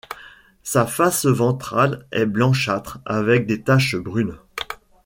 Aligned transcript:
Sa 0.63 0.87
face 0.87 1.27
ventrale 1.27 2.07
est 2.11 2.25
blanchâtre 2.25 2.99
avec 3.05 3.45
des 3.45 3.61
taches 3.61 3.95
brunes. 3.95 4.39